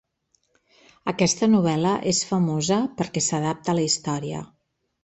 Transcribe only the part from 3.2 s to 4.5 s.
s'adapta a la història.